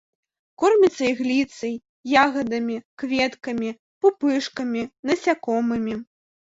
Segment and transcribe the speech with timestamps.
[0.61, 1.75] Корміцца ігліцай,
[2.23, 3.69] ягадамі, кветкамі,
[4.03, 5.93] пупышкамі, насякомымі.